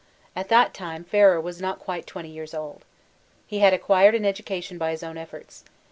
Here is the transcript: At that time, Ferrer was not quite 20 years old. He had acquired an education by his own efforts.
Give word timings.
At 0.35 0.49
that 0.49 0.73
time, 0.73 1.03
Ferrer 1.03 1.39
was 1.39 1.61
not 1.61 1.77
quite 1.77 2.07
20 2.07 2.27
years 2.27 2.55
old. 2.55 2.85
He 3.45 3.59
had 3.59 3.71
acquired 3.71 4.15
an 4.15 4.25
education 4.25 4.79
by 4.79 4.89
his 4.89 5.03
own 5.03 5.15
efforts. 5.15 5.63